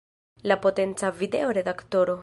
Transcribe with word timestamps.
La 0.41 0.57
potenca 0.63 1.11
video 1.21 1.51
redaktoro. 1.59 2.19